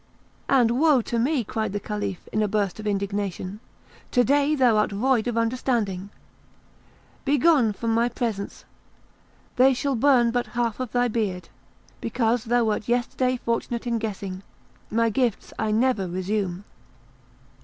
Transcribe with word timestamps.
"And 0.49 0.79
woe 0.79 1.01
to 1.03 1.19
thee!" 1.23 1.43
cried 1.43 1.73
the 1.73 1.79
Caliph, 1.79 2.27
in 2.33 2.41
a 2.41 2.47
burst 2.47 2.79
of 2.79 2.87
indignation; 2.87 3.59
"to 4.09 4.23
day 4.23 4.55
thou 4.55 4.77
art 4.77 4.91
void 4.91 5.27
of 5.27 5.37
understanding. 5.37 6.09
Begone 7.23 7.71
from 7.71 7.93
my 7.93 8.09
presence; 8.09 8.65
they 9.57 9.75
shall 9.75 9.95
burn 9.95 10.31
but 10.31 10.45
the 10.45 10.51
half 10.53 10.79
of 10.79 10.91
thy 10.91 11.07
beard, 11.07 11.49
because, 12.01 12.45
thou 12.45 12.63
wert 12.65 12.87
yesterday 12.87 13.37
fortunate 13.45 13.85
in 13.85 13.99
guessing; 13.99 14.41
my 14.89 15.11
gifts 15.11 15.53
I 15.59 15.69
never 15.69 16.07
resume." 16.07 16.65